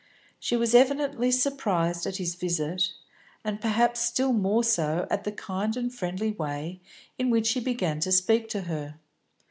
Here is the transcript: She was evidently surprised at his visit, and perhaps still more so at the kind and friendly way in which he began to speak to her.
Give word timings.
She 0.39 0.57
was 0.57 0.73
evidently 0.73 1.29
surprised 1.29 2.07
at 2.07 2.15
his 2.17 2.33
visit, 2.33 2.91
and 3.45 3.61
perhaps 3.61 3.99
still 3.99 4.33
more 4.33 4.63
so 4.63 5.05
at 5.11 5.25
the 5.25 5.31
kind 5.31 5.77
and 5.77 5.93
friendly 5.93 6.31
way 6.31 6.81
in 7.19 7.29
which 7.29 7.51
he 7.51 7.59
began 7.59 7.99
to 7.99 8.11
speak 8.11 8.49
to 8.49 8.61
her. 8.61 8.95